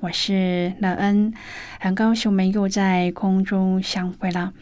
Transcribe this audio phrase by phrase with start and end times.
[0.00, 1.34] 我是乐恩，
[1.78, 4.54] 很高兴我们又在空中相会了。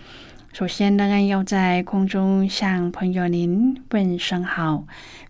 [0.52, 4.84] 首先，乐恩要在空中向朋友您问声好，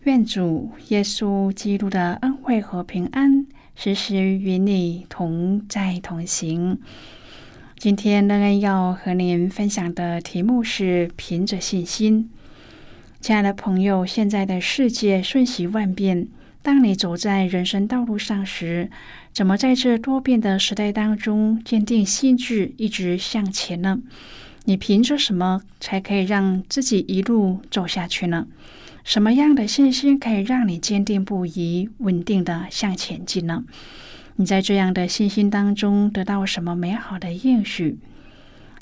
[0.05, 3.45] 愿主耶稣基督的恩惠和平安
[3.77, 6.81] 时时与你同在同行。
[7.77, 12.31] 今天，乐恩要和您分享的题目是凭着信心。
[13.21, 16.29] 亲爱的朋友，现在的世界瞬息万变。
[16.61, 18.91] 当你走在人生道路上时，
[19.39, 24.01] 怎么在这多变的时代当中坚定心智，一直向前呢？
[24.65, 28.49] 你凭着什么才可以让自己一路走下去呢？
[29.05, 33.63] 什么样的信心可以让你坚定不移、稳定的向前进呢？
[34.35, 37.97] 你在这样的信心当中得到什么美好的应许？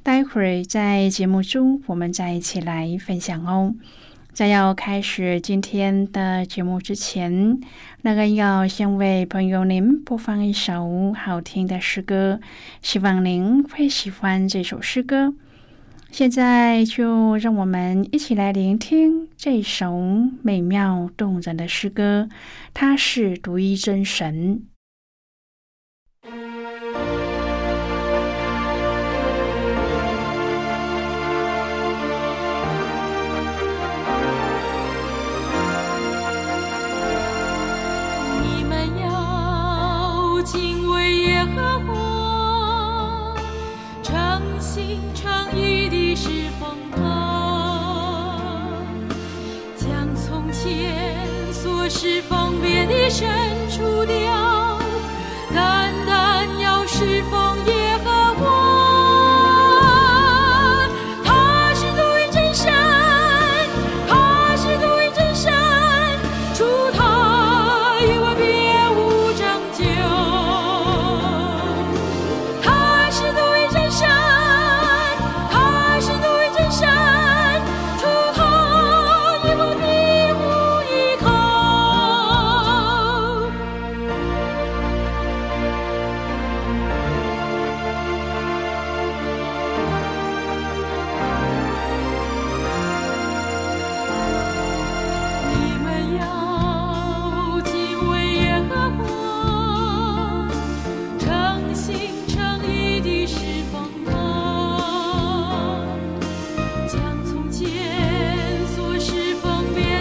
[0.02, 3.74] 待会儿在节目中，我们再一起来分享哦。
[4.36, 7.58] 在要开始今天的节目之前，
[8.02, 12.38] 那个要先为朋友您播放一首好听的诗歌，
[12.82, 15.32] 希望您会喜欢这首诗歌。
[16.10, 19.98] 现在就让我们一起来聆听这首
[20.42, 22.28] 美妙动人的诗歌，
[22.74, 24.66] 它是独一真神。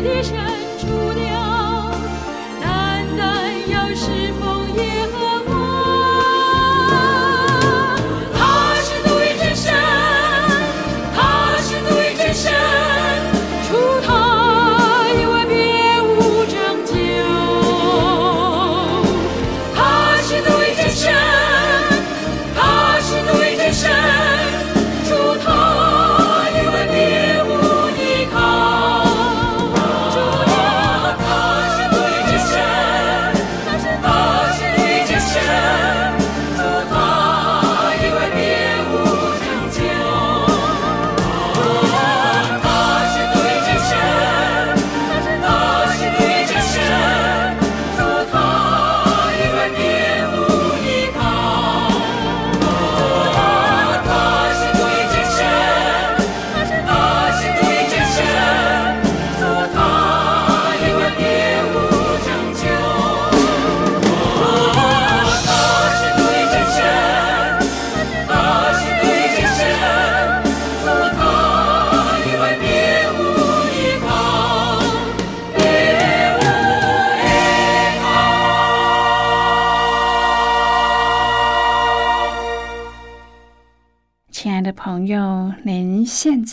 [0.06, 0.55] 一生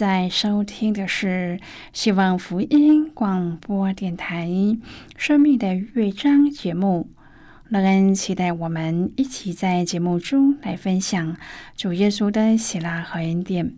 [0.02, 1.60] 在收听的是
[1.92, 4.48] 希望福音广播电台
[5.16, 7.08] 《生命的乐章》节目。
[7.68, 11.36] 乐恩期待我们一起在节目中来分享
[11.76, 13.74] 主耶稣的喜乐和恩典。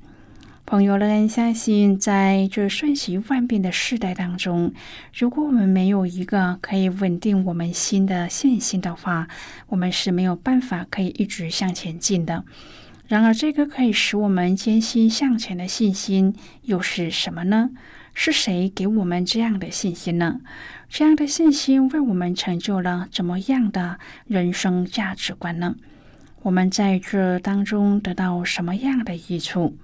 [0.65, 4.73] 朋友，乐恩相信，在这瞬息万变的时代当中，
[5.13, 9.29] 如果我们没有一个可以稳定我们心的信心的话，
[9.67, 12.47] 我们是没有办法可以一直向前进的。
[13.07, 17.71] 然而，这个可以使我们艰辛向前的信心又是什么呢？
[18.15, 20.41] 是谁给我们这样的信心呢？
[20.89, 25.75] 这样的信心为我们成就了怎么样的人生价值观呢？
[26.43, 29.77] 我们在这当中得到什么样的益处？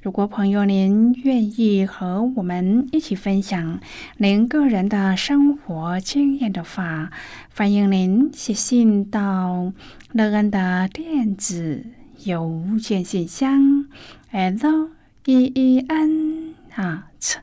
[0.00, 3.80] 如果朋友您愿意和我们一起分享
[4.16, 7.10] 您个人的生活经验的话，
[7.54, 9.74] 欢迎您写信到
[10.12, 11.99] 乐恩的电子。
[12.24, 13.86] 邮件信箱
[14.30, 14.90] ：l
[15.24, 17.36] e e n at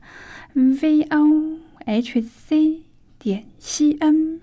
[0.53, 2.81] v o h c
[3.18, 4.39] 点 c n。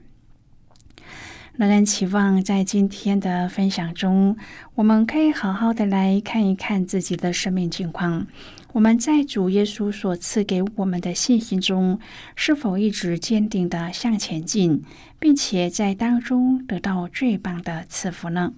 [1.56, 4.36] 仍然期望在今天的分享中，
[4.74, 8.26] 我们可以好好的来看一看自己的生命情况。
[8.72, 12.00] 我们在主耶稣所赐给我们的信心中，
[12.34, 14.82] 是否一直坚定的向前进，
[15.20, 18.52] 并且在当中得到最棒的赐福呢？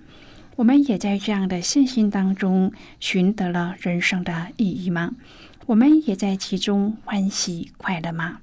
[0.56, 5.12] 我们也在这样的信心当中寻得了人生的意义吗？
[5.66, 8.38] 我们也在其中欢喜快乐吗？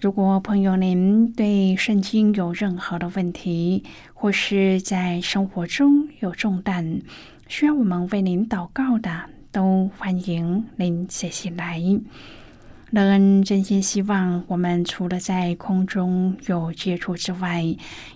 [0.00, 3.82] 如果朋友您对圣经有任何的问题，
[4.14, 7.02] 或是在生活中有重担，
[7.48, 11.82] 需要我们为您祷告的，都欢迎您写信来。
[12.92, 17.64] 乐恩真心希望，我们除了在空中有接触之外，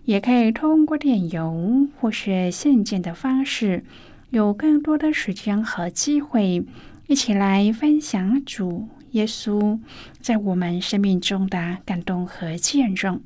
[0.05, 3.85] 也可以通过电邮或是信件的方式，
[4.29, 6.63] 有更多的时间和机会，
[7.07, 9.79] 一起来分享主耶稣
[10.21, 13.23] 在我们生命中的感动和见证。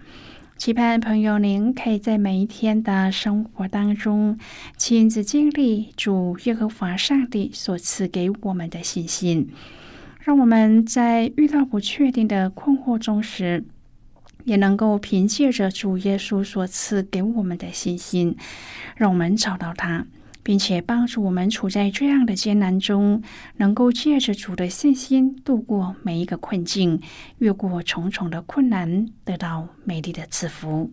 [0.56, 4.38] 期盼朋友您可以在每一天的生活当中，
[4.76, 9.48] 亲自经历主耶和华上帝所赐给我们的信心。
[10.20, 13.64] 让我们在遇到不确定的困惑中时，
[14.44, 18.36] 也能够凭借着主耶稣所赐给我们的信心，
[18.96, 20.06] 让我们找到他，
[20.42, 23.22] 并且帮助我们处在这样的艰难中，
[23.56, 27.00] 能够借着主的信心度过每一个困境，
[27.38, 30.90] 越过重重的困难，得到美丽的赐福。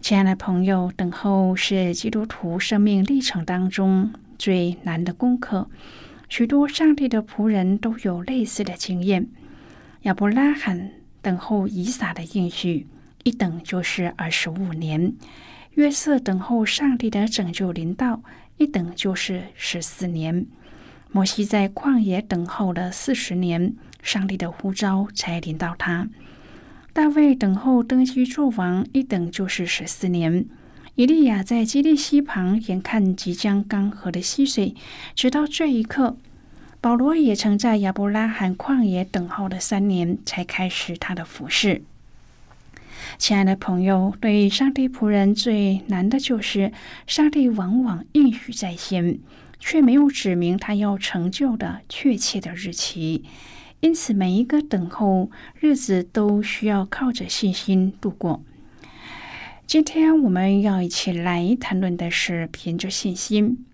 [0.00, 5.68] 亲爱的朋友，等候是基督徒生命历程当中最难的功课。
[6.36, 9.28] 许多上帝的仆人都有类似的经验。
[10.00, 10.90] 亚伯拉罕
[11.22, 12.88] 等候以撒的应许，
[13.22, 15.12] 一等就是二十五年；
[15.74, 18.20] 约瑟等候上帝的拯救临到，
[18.56, 20.46] 一等就是十四年；
[21.12, 23.72] 摩西在旷野等候了四十年，
[24.02, 26.08] 上帝的呼召才临到他；
[26.92, 30.44] 大卫等候登基做王，一等就是十四年。
[30.96, 34.76] 以利亚在基利溪旁，眼看即将干涸的溪水，
[35.16, 36.16] 直到这一刻。
[36.80, 41.82] 保罗也曾在亚伯拉罕旷野等候了三年，才开始他的服饰。
[43.18, 46.72] 亲爱的朋友，对上帝仆人最难的就是，
[47.08, 49.18] 上帝往往应许在先，
[49.58, 53.24] 却没有指明他要成就的确切的日期，
[53.80, 58.44] 因此每一个等候日子都需要靠着信心度过。
[59.66, 63.64] 今天我们要一起来谈论的是凭着信心。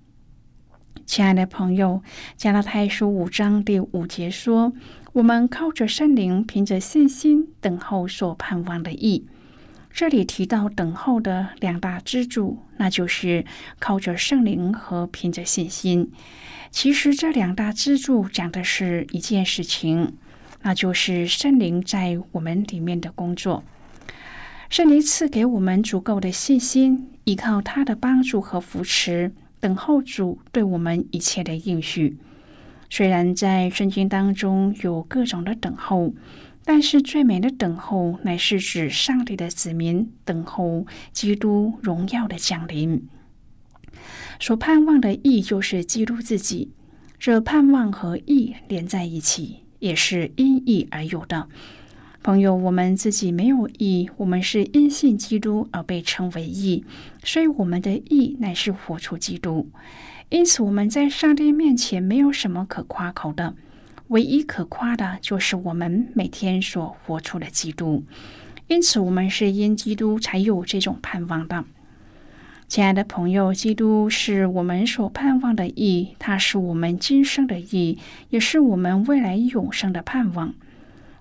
[1.05, 2.03] 亲爱的朋友，
[2.37, 4.73] 加拉太书五章第五节说
[5.13, 9.27] ：“我们靠着圣灵，凭着信心等候所盼望的意。”
[9.93, 13.45] 这里提到等候的两大支柱，那就是
[13.81, 16.13] 靠着圣灵和凭着信心。
[16.71, 20.17] 其实这两大支柱讲的是一件事情，
[20.63, 23.65] 那就是圣灵在我们里面的工作。
[24.71, 32.17] 圣灵赐给我们足够的信心，依靠他的帮助和扶持，等候主对我们一切的应许。
[32.89, 36.15] 虽然在圣经当中有各种的等候，
[36.65, 43.09] 但是最美的等候乃是指上帝的子民等候基督荣耀的降临。
[44.39, 46.71] 所盼望的意就是基督自己，
[47.19, 51.49] 这盼望和义连在一起，也是因意而有的。
[52.23, 56.85] 朋友，我们自己没有义，我们是因信基督而被称为义，
[57.25, 59.71] 所以我们的义乃是活出基督。
[60.29, 63.55] 因此，我们在上帝面前没有什么可夸口的，
[64.09, 68.05] 唯一可夸的就是我们每天所活出的基督。
[68.67, 71.65] 因此，我们是因基督才有这种盼望的。
[72.69, 77.97] 亲爱的朋友，基督是我们所盼望的义，他是我们今生的义，
[78.29, 80.55] 也是我们未来永生的盼望。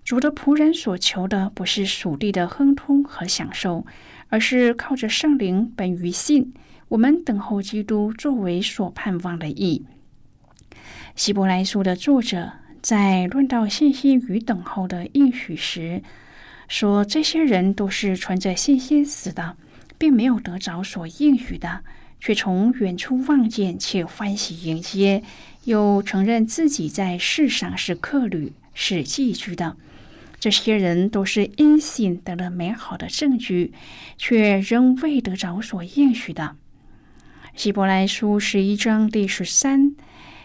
[0.10, 3.86] 主的仆人所求的不是属地的亨通和享受，
[4.30, 6.52] 而是靠着圣灵本于信，
[6.88, 9.86] 我们等候基督作为所盼望的义。
[11.16, 16.02] 希伯来书的作者在论到信心与等候的应许时，
[16.68, 19.58] 说这些人都是存着信心死的。
[20.00, 21.82] 并没有得着所应许的，
[22.20, 25.22] 却从远处望见，且欢喜迎接，
[25.66, 29.78] 又承认自己在世上是客旅，是寄居的。
[30.40, 33.74] 这些人都是因信得了美好的证据，
[34.18, 36.56] 却仍未得着所应许的。
[37.56, 39.96] 希伯来书十一章第十三、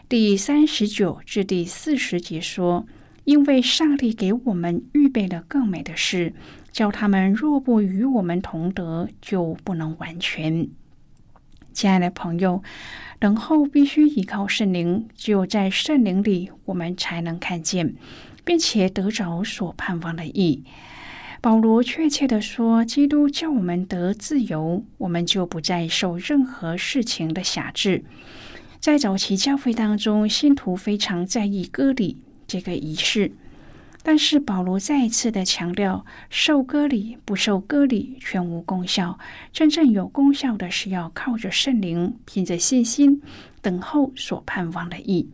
[0.08, 2.86] 第三十九至第四十节说
[3.24, 6.34] ：“因为上帝给我们预备了更美的事。”
[6.74, 10.68] 叫他们若不与我们同德，就不能完全。
[11.72, 12.64] 亲爱的朋友，
[13.20, 17.94] 等候必须依靠圣灵，只有在圣灵里，我们才能看见，
[18.44, 20.62] 并且得着所盼望的意。
[21.40, 28.04] 保罗确切的说：“基督叫我们得自由，我们就不再受任何事情的辖制。”
[28.80, 33.32] 在早期教会当中，信徒非常在意割礼这个仪式。
[34.02, 39.18] 但是保罗再一次的强调，受割礼不受割礼全无功效。
[39.50, 43.22] 真正有功效的是要靠着圣灵，凭着信心
[43.62, 45.30] 等候所盼望的义。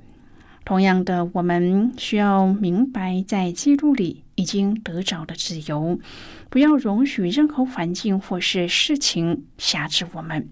[0.65, 5.99] 同样的，我们需要明白，在基督里已经得着的自由，
[6.49, 10.49] 不要容许任何环境或是事情辖制我们，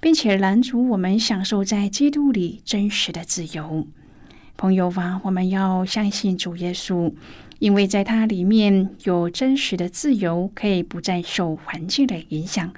[0.00, 3.86] 并且拦阻我们享受在基督里真实的自由。
[4.56, 7.12] 朋友啊，我们要相信主耶稣，
[7.60, 12.72] 因为在他里面有真实的自由，可以不再受环境的影响。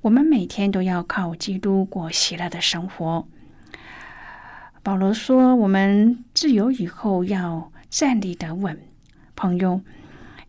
[0.00, 3.26] 我们每天都要靠基督过喜乐的生活。
[4.84, 8.78] 保罗说：“我们自由以后要站立得稳。”
[9.34, 9.80] 朋友，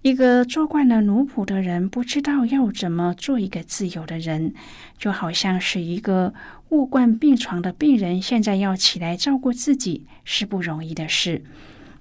[0.02, 4.54] 一个做惯了奴仆的人，不知道要怎么做一个自由的人，
[4.98, 6.34] 就好像是一个。
[6.70, 11.44] 卧惯病床的病人，现在要起来照顾自己是不容易的事。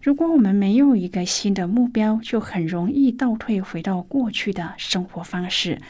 [0.03, 5.81] 如果我们没有一个新的目标，就很容易倒退回到过去的生活方式。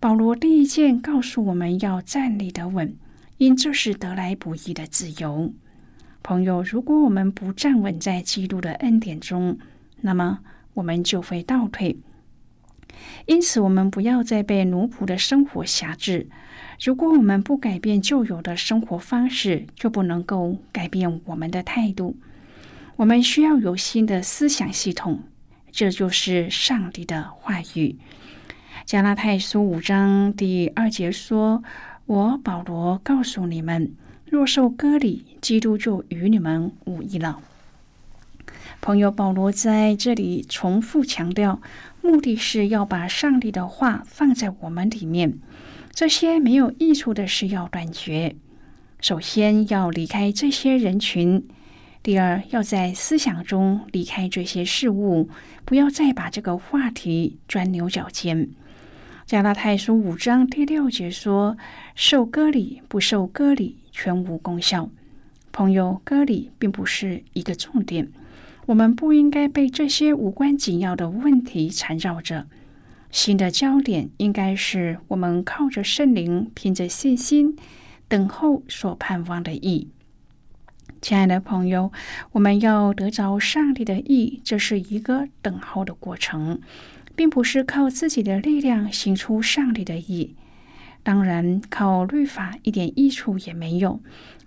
[0.00, 2.94] 保罗第一件告诉我们要站立得稳，
[3.38, 5.52] 因这是得来不易的自由。
[6.22, 9.58] 朋友，如果我们不站稳在基督的恩典中，
[10.00, 10.40] 那么
[10.74, 11.98] 我们就会倒退。
[13.26, 16.28] 因此，我们不要再被奴仆的生活辖制。
[16.82, 22.16] 如果我们不改变旧有的生活方式，就不能够改变我们的态度。
[22.96, 25.24] 我们需要有新的思想系统，
[25.72, 27.98] 这就是上帝的话语。
[28.84, 31.62] 加拉太书五章第二节说
[32.06, 33.94] ：“我保罗告诉你们，
[34.30, 37.40] 若受割礼，基督就与你们无异了。”
[38.82, 41.62] 朋友，保罗在这里重复强调，
[42.02, 45.38] 目的是要把上帝的话放在我们里面。
[45.90, 48.36] 这些没有益处的事要断绝。
[49.00, 51.46] 首先要离开这些人群，
[52.02, 55.30] 第二要在思想中离开这些事物，
[55.64, 58.50] 不要再把这个话题钻牛角尖。
[59.26, 61.56] 加拉太书五章第六节说
[61.96, 64.90] ：“受割礼不受割礼全无功效。”
[65.50, 68.12] 朋友，割礼并不是一个重点，
[68.66, 72.46] 我们不应该被这些无关紧要的问题缠绕着。
[73.10, 77.56] 新的焦点应该是我们靠着圣灵，凭着信心
[78.06, 79.88] 等候所盼望的意。
[81.00, 81.90] 亲爱的朋友，
[82.32, 86.60] 我们要得着上帝的意，这是一个等候的过程，
[87.16, 90.34] 并不是靠自己的力量行出上帝的意。
[91.02, 94.00] 当然，靠律法一点益处也没有，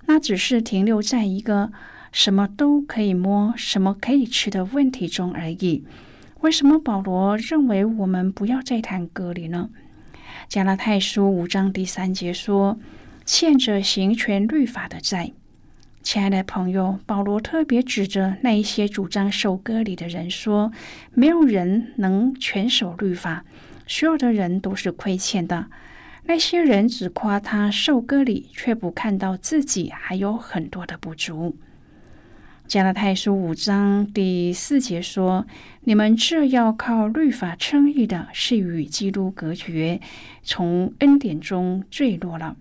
[0.06, 1.72] 那只是停留在一个
[2.12, 5.86] 什么都可以摸、什么可以吃的问题中而已。
[6.42, 9.70] 为什么保罗认为我们不要再谈割礼呢？
[10.48, 12.80] 加拉太书五章第三节说
[13.26, 15.34] ：“欠着行权律法的债。”
[16.10, 20.72] 亲爱的朋友，保罗特别指着那一些主张受割礼的人说
[21.14, 23.44] ：“没有人能全守律法，
[23.88, 25.68] 所有的人都是亏欠的。”
[26.24, 31.58] 那些人只夸他受割礼，却不看到自己还有很多的不足。
[32.68, 35.46] 加拉太书五章第四节说
[35.84, 40.00] ：“你们这要靠律法称义的，是与基督隔绝，
[40.42, 42.56] 从恩典中坠落了。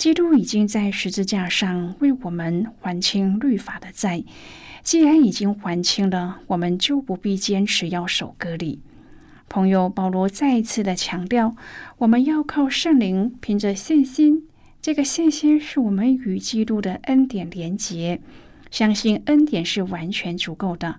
[0.00, 4.24] 基督已经在十字架上为我们还清律法的债。
[4.82, 8.80] 既然已经还清了，我们就不必坚持要守割礼。
[9.46, 11.54] 朋友保罗再一次的强调，
[11.98, 14.48] 我们要靠圣灵，凭着信心。
[14.80, 18.22] 这个信心是我们与基督的恩典连结，
[18.70, 20.98] 相信恩典是完全足够的，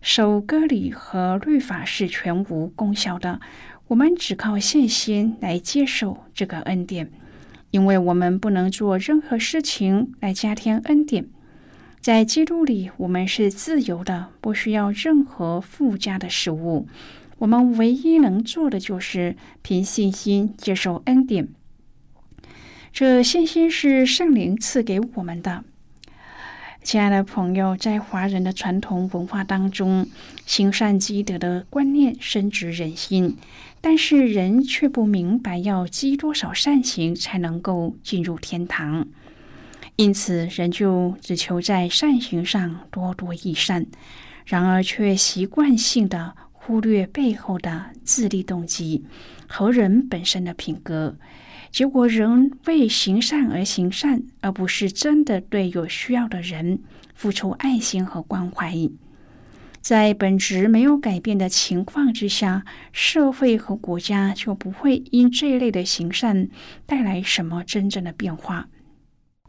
[0.00, 3.40] 守割礼和律法是全无功效的。
[3.88, 7.10] 我们只靠信心来接受这个恩典，
[7.70, 11.28] 因为我们不能做任何事情来加添恩典。
[12.00, 16.86] 在基督里，我们是自由的，不需要任何附加的事物。
[17.38, 21.48] 我们唯一能做的就是凭信心接受恩典。
[22.92, 25.64] 这信心是圣灵赐给我们的。
[26.82, 30.06] 亲爱的朋友，在华人的传统文化当中，
[30.46, 33.36] 行善积德的观念深植人心，
[33.82, 39.06] 但是人却不明白要积多少善行才能够进入天堂。
[39.96, 43.86] 因此，人就只求在善行上多多益善，
[44.46, 49.04] 然而却习惯性的忽略背后的自利动机
[49.46, 51.16] 和人本身的品格，
[51.70, 56.80] 结果人为行善而行善，而不是真的对有需要的人
[57.14, 58.74] 付出爱心和关怀。
[59.80, 66.48] 在本质没有改变的情况之下，社会和国家就不会因这一类的行善
[66.84, 68.68] 带来什么真正的变化。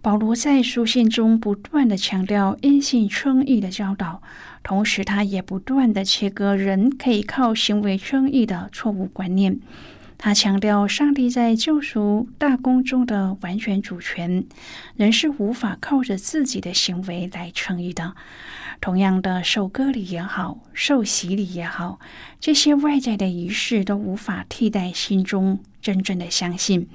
[0.02, 4.22] 保罗在书信中不断的强调因信称义的教导，
[4.64, 9.60] 同时他也不断的切割人可以靠行为称义的错误观念。
[10.22, 14.44] 他强调上帝在救赎大公中的完全主权，
[14.98, 18.16] 人是无法靠着自己的行为来称义的。
[18.82, 22.02] 同样的，受割礼也好，受洗礼也好，
[22.38, 26.90] 这些外在的仪式都无法替代心中真正的相信。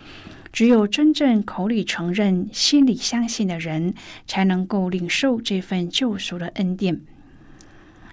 [0.52, 3.94] 只有真正口里承认、心里相信的人，
[4.26, 7.00] 才能够领受这份救赎的恩典。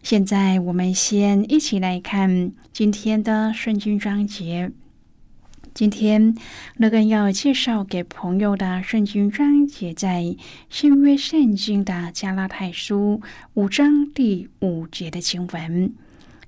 [0.02, 4.72] 现在，我们先一起来看今天的圣经章节。
[5.74, 6.36] 今天，
[6.76, 10.36] 乐根要介绍给朋友的圣经章节，在
[10.70, 13.22] 新约圣经的加拉太书
[13.54, 15.94] 五章第五节的经文。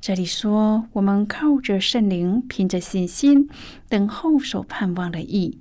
[0.01, 3.49] 这里说：“我们靠着圣灵，凭着信心，
[3.87, 5.57] 等候所盼望的义。”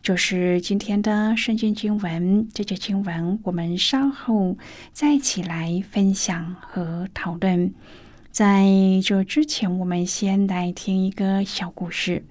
[0.00, 2.48] 就是今天的圣经经文。
[2.54, 4.56] 这节经文，我们稍后
[4.92, 7.74] 再起来分享和讨论。
[8.30, 8.68] 在
[9.04, 12.24] 这之前，我们先来听一个小故事。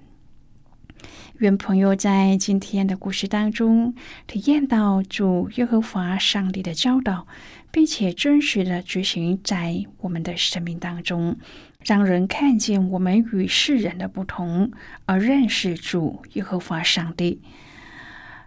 [1.38, 3.94] 愿朋友在今天的故事当中
[4.26, 7.26] 体验到主耶和华上帝的教导。
[7.74, 11.36] 并且真实的执行在我们的生命当中，
[11.80, 14.70] 让人看见我们与世人的不同，
[15.06, 17.42] 而认识主耶和华上帝。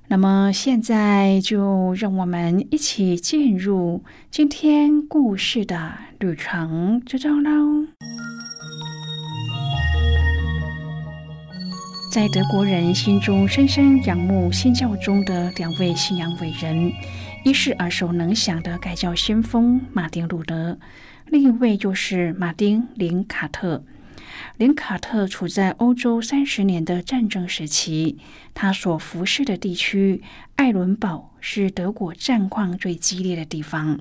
[0.07, 7.85] 那么现在就让我们一起进入今天故事的旅程之中喽。
[12.09, 16.91] 在德国人心中深深仰慕新教中的两位信仰伟人。
[17.43, 20.79] 一是耳熟能详的改教先锋马丁·路德，
[21.27, 23.83] 另一位就是马丁·林卡特。
[24.57, 28.17] 林卡特处在欧洲三十年的战争时期，
[28.53, 30.23] 他所服侍的地区
[30.55, 33.99] 艾伦堡是德国战况最激烈的地方。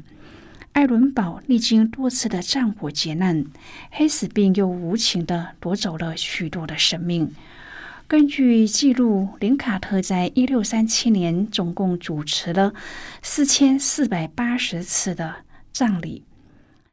[0.73, 3.45] 艾伦堡历经多次的战火劫难，
[3.91, 7.33] 黑死病又无情地夺走了许多的生命。
[8.09, 12.73] 根据记录，林卡特在一六三七年总共主持了
[13.21, 15.35] 四千四百八十次的
[15.73, 16.23] 葬礼。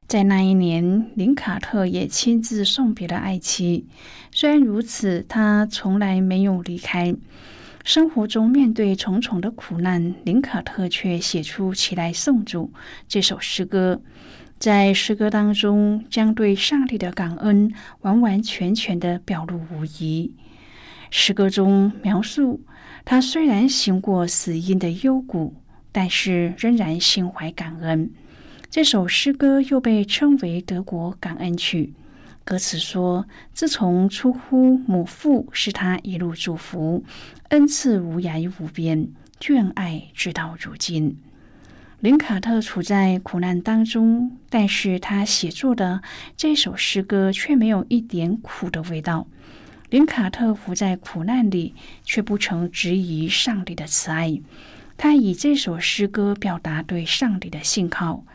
[0.08, 3.86] 在那一年，林卡特也亲自送别了爱妻。
[4.32, 7.15] 虽然如此，他从来没有离开。
[7.84, 12.71] 生活中面对重重的苦难，林卡特却写出《起来颂主》
[13.08, 14.02] 这首诗歌。
[14.58, 17.71] 在诗歌当中，将对上帝的感恩
[18.02, 20.34] 完完全全的表露无遗。
[21.15, 22.60] 诗歌中描述，
[23.06, 25.56] 他虽然行过死荫的幽谷，
[25.91, 28.12] 但是仍然心怀感恩。
[28.71, 31.93] 这首诗歌又被称为德国感恩曲。
[32.43, 37.04] 歌词说：“自从出乎母腹，是他一路祝福，
[37.49, 39.08] 恩赐无涯无边，
[39.39, 41.15] 眷爱直到如今。”
[42.02, 46.02] 林卡特处在苦难当中，但是他写作的
[46.36, 49.28] 这首诗歌却没有一点苦的味道。
[49.93, 54.41] 林卡特伏在苦难里，却不曾质疑上帝的慈爱。
[54.97, 58.25] 他以这首诗歌表达对上帝的信靠，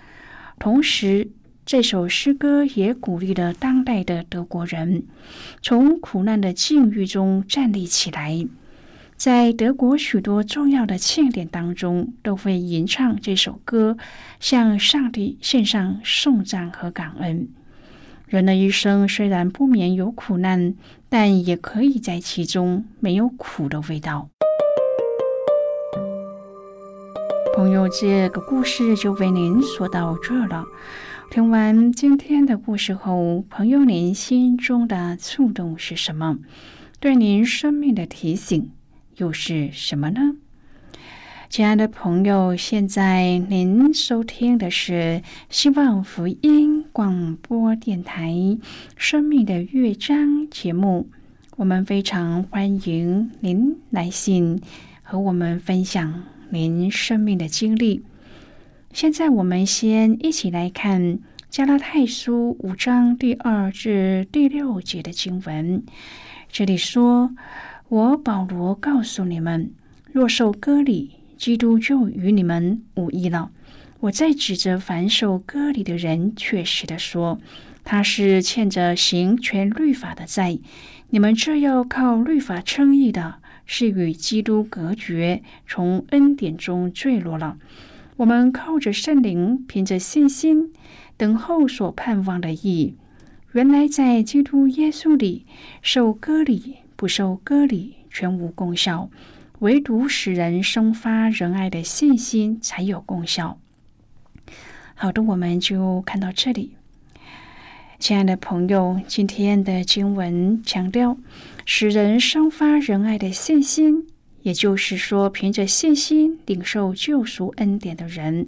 [0.61, 1.33] 同时
[1.67, 5.03] 这首诗歌也鼓励了当代的德国人
[5.61, 8.47] 从苦难的境遇中站立起来。
[9.17, 13.97] 在德国许多重要的庆典当中，都会吟唱这首歌，
[14.39, 17.49] 向上帝献上颂赞和感恩。
[18.29, 20.75] 人的一生虽然不免有苦难，
[21.09, 24.29] 但也可以在其中没有苦的味道。
[27.57, 30.67] 朋友，这个故事就为您说到这了。
[31.31, 36.39] 听完今天的故事后，朋友您心中的触动是什么？
[37.01, 38.71] 对您生命的提醒
[39.17, 40.37] 又是什么呢？
[41.49, 48.31] 亲爱的朋友，现在您收听的是希望福音广播电台
[48.97, 50.19] 《生命的乐章》
[50.51, 51.09] 节目。
[51.57, 54.61] 我们非常欢迎您来信
[55.03, 56.23] 和我们分享。
[56.51, 58.03] 您生命的经历。
[58.93, 61.01] 现在，我们先一起来看
[61.49, 65.83] 《加拉太书》五章第二至第六节的经文。
[66.51, 67.35] 这里说
[67.89, 69.73] ：“我保罗告诉你们，
[70.13, 73.51] 若受割礼，基督就与你们无异了。
[74.01, 77.41] 我在指着凡受割礼的人，确实的说，
[77.85, 80.59] 他是欠着行全律法的债。
[81.11, 83.37] 你们这要靠律法称义的。”
[83.71, 87.59] 是与基督隔绝，从恩典中坠落了。
[88.17, 90.73] 我们靠着圣灵，凭着信心
[91.19, 92.95] 等候所盼望的义。
[93.53, 95.45] 原来在基督耶稣里
[95.83, 99.11] 受割礼，不受割礼全无功效，
[99.61, 103.59] 唯独使人生发仁爱的信心才有功效。
[104.95, 106.77] 好的，我们就看到这里。
[107.99, 111.17] 亲爱的朋友，今天的经文强调。
[111.67, 114.07] 使人生发仁爱的信心，
[114.43, 118.47] 也就是说，凭着信心领受救赎恩典的人，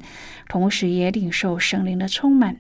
[0.49, 2.57] 同时也领受圣灵的充满。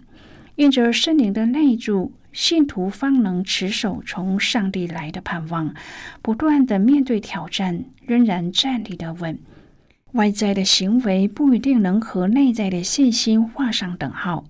[0.60, 5.74] 因着圣灵的内住，信徒方能持守从上帝来的盼望，
[6.20, 9.38] 不断的面对挑战，仍然站立的稳。
[10.12, 14.44] 外在的行为不一定能和内在的信心画上等号，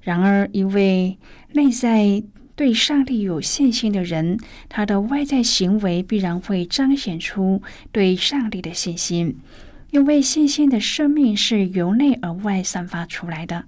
[0.00, 1.18] 然而，一位
[1.52, 2.22] 内在。
[2.56, 9.38] 对上帝有信心的人，他的外在行为必然会彰显出对上帝的信心，
[9.90, 13.64] 因为信心的生命是由内而外散发出来的。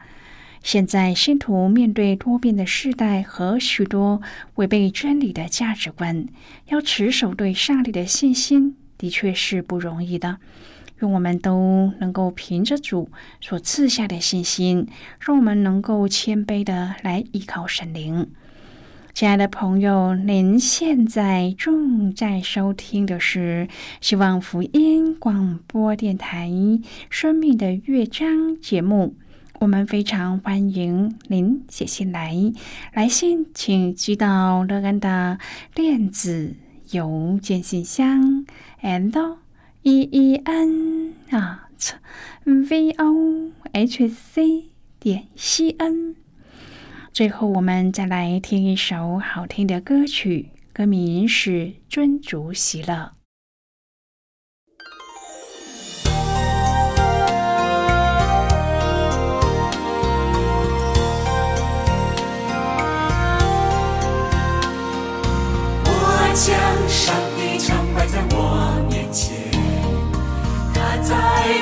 [0.62, 4.22] 现在，信徒面对多变的时代和许多
[4.54, 6.26] 违背真理的价值观，
[6.68, 10.38] 要持守对上帝的信心，的确是不容易的。
[11.00, 14.86] 愿我们都能够凭着主所赐下的信心，
[15.18, 18.30] 让我们能够谦卑的来依靠神灵。
[19.12, 23.66] 亲爱的朋友，您现在正在收听的是
[24.00, 26.48] 希望福音广播电台
[27.10, 28.28] 《生命的乐章》
[28.60, 29.16] 节目。
[29.62, 32.34] 我们非常欢迎您写信来，
[32.94, 35.38] 来信请寄到乐安的
[35.72, 36.56] 电子
[36.90, 38.44] 邮件信箱
[38.82, 39.36] ，and
[39.82, 41.68] e e n 啊
[42.44, 46.16] v o h c 点 c n。
[47.12, 51.50] 最后，我们再来听一首好听的歌曲，歌名是
[51.88, 53.12] 《尊主喜乐》。
[66.32, 66.48] 我将
[66.88, 69.36] 上帝常摆在我面前，
[70.72, 71.14] 他在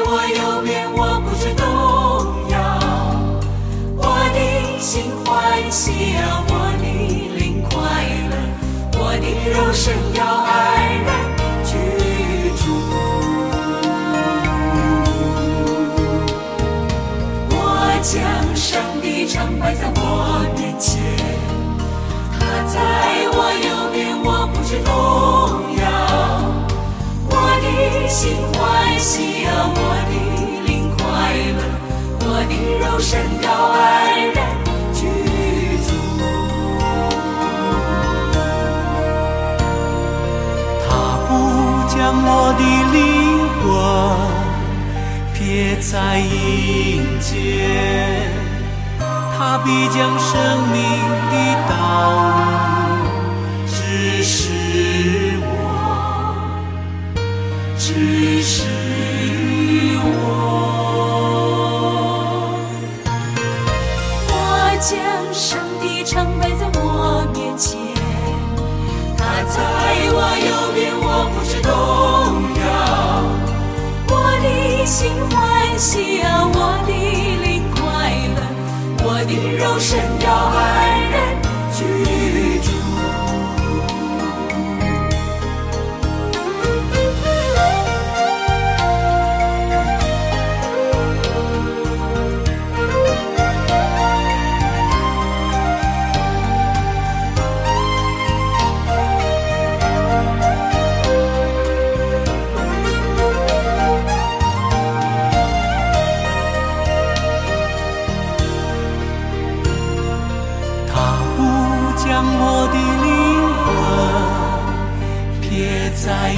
[0.06, 1.66] 我右边，我不知动
[2.50, 2.56] 摇，
[3.96, 4.38] 我的
[4.78, 5.10] 心。
[5.24, 5.28] 欢
[5.72, 6.84] 喜啊，我的
[7.36, 7.74] 灵快
[8.30, 8.32] 乐，
[8.92, 10.54] 我的肉身要安
[11.02, 11.10] 然
[11.66, 11.70] 居
[12.54, 12.62] 住。
[17.50, 17.58] 我
[18.04, 21.02] 将上帝常摆在我面前，
[22.38, 22.38] 他
[22.72, 22.78] 在，
[24.70, 24.90] 我不知动
[25.78, 25.82] 摇。
[27.28, 27.64] 我的
[28.08, 28.58] 心欢
[29.00, 30.12] 喜啊，我的
[30.66, 31.02] 灵快
[31.56, 31.60] 乐，
[32.20, 33.10] 我的肉身
[33.42, 33.78] 要安
[34.32, 34.38] 然。
[41.92, 42.96] 将我的灵
[43.60, 43.62] 魂
[45.34, 45.38] 撇
[45.80, 46.24] 在阴
[47.20, 47.28] 间，
[49.36, 50.30] 他必将生
[50.72, 50.76] 命
[51.30, 51.34] 的
[51.68, 51.70] 道
[52.88, 52.89] 路
[58.02, 58.62] 你是
[60.02, 60.06] 我
[64.28, 64.32] 我
[64.80, 64.90] 将
[65.34, 67.78] 上帝成为在我面前
[69.18, 69.58] 他在
[70.12, 71.68] 我右边我不知动
[72.62, 72.64] 摇。
[74.08, 74.46] 我的
[74.86, 76.90] 心欢喜啊我的
[77.44, 77.80] 灵快
[78.34, 78.38] 乐
[79.04, 81.49] 我的肉身要安然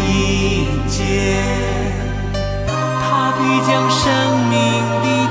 [0.08, 1.42] 迎接，
[2.68, 4.00] 他必将生
[4.48, 4.54] 命
[5.02, 5.21] 的。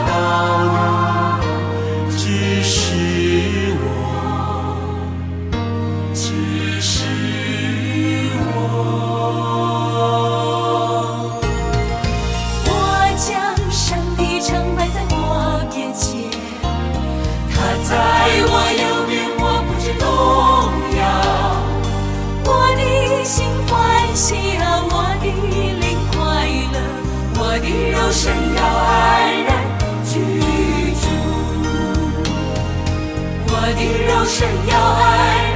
[34.34, 35.04] 神要爱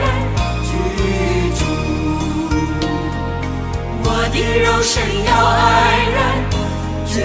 [0.01, 0.03] 人
[0.65, 0.69] 居
[1.55, 1.63] 住，
[4.03, 5.31] 我的肉身要
[5.63, 5.63] 爱
[6.13, 6.17] 人
[7.07, 7.15] 居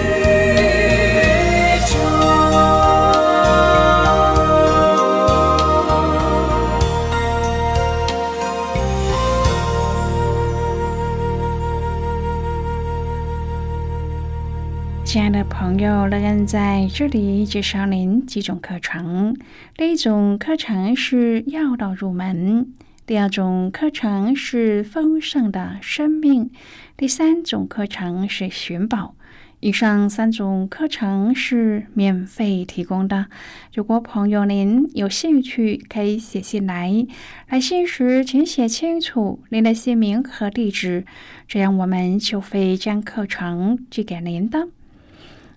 [15.11, 19.35] 亲爱的朋友，乐恩在这里介绍您几种课程。
[19.75, 22.73] 第一种课程是要道入门，
[23.05, 26.49] 第二种课程是丰盛的生命，
[26.95, 29.13] 第三种课程是寻宝。
[29.59, 33.25] 以上三种课程是免费提供的。
[33.73, 37.05] 如果朋友您有兴趣，可以写信来。
[37.49, 41.03] 来信时请写清楚您的姓名和地址，
[41.49, 44.69] 这样我们就会将课程寄给您的。